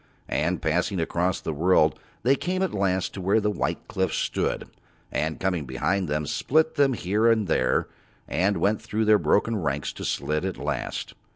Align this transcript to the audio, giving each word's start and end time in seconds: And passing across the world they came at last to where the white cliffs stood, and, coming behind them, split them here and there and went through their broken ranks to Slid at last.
And 0.29 0.63
passing 0.63 0.99
across 0.99 1.39
the 1.39 1.53
world 1.53 1.99
they 2.23 2.33
came 2.35 2.63
at 2.63 2.73
last 2.73 3.13
to 3.13 3.21
where 3.21 3.39
the 3.39 3.51
white 3.51 3.87
cliffs 3.87 4.17
stood, 4.17 4.67
and, 5.11 5.39
coming 5.39 5.65
behind 5.65 6.07
them, 6.07 6.25
split 6.25 6.73
them 6.73 6.93
here 6.93 7.29
and 7.31 7.45
there 7.47 7.87
and 8.27 8.57
went 8.57 8.81
through 8.81 9.05
their 9.05 9.19
broken 9.19 9.57
ranks 9.57 9.93
to 9.93 10.03
Slid 10.03 10.43
at 10.43 10.57
last. 10.57 11.13